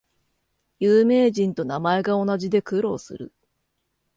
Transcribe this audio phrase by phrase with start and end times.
[0.79, 3.31] 有名人と名前が同じで苦労する